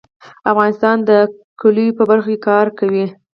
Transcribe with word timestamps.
افغانستان 0.51 0.97
د 1.09 1.11
کلیو 1.61 1.95
په 1.97 2.03
برخه 2.09 2.29
کې 2.35 2.43
کار 2.47 2.65
کوي. 2.79 3.05